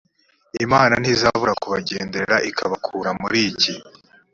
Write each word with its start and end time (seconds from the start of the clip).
imana 0.65 0.93
ntizabura 1.01 1.53
kubagenderera 1.61 2.37
ikabakura 2.49 3.09
muri 3.21 3.39
iki 3.49 3.73